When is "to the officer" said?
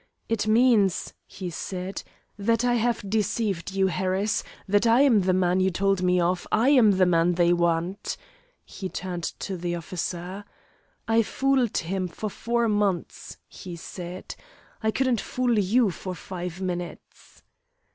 9.41-10.43